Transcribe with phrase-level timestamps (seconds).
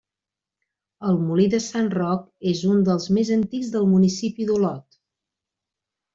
[1.09, 5.01] El molí de Sant Roc és un dels més antics del municipi d'Olot.